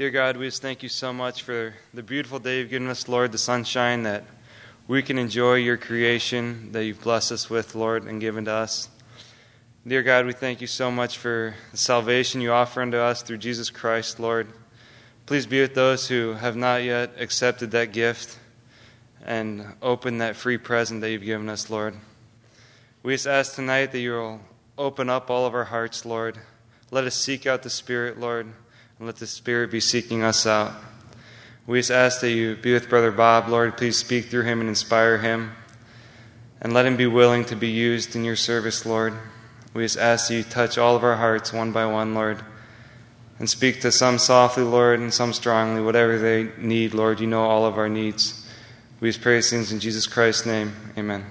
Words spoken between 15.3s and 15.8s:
be with